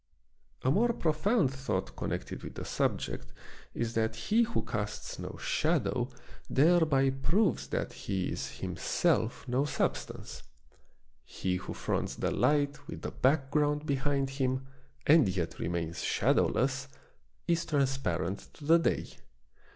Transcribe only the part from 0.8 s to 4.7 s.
profound thought connected with the subject is that he who